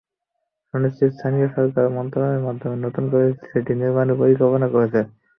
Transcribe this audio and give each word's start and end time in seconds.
শুনেছি, 0.73 1.03
স্থানীয় 1.11 1.47
সরকার 1.55 1.85
মন্ত্রণালয়ের 1.97 2.45
মাধ্যমে 2.47 2.75
নতুন 2.85 3.03
করে 3.11 3.25
জেটি 3.43 3.73
নির্মাণের 3.75 4.19
পরিকল্পনা 4.21 4.67
চলছে। 4.73 4.99